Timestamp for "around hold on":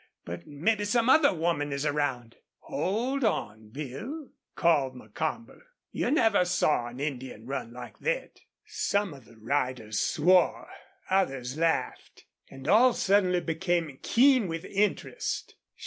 1.85-3.69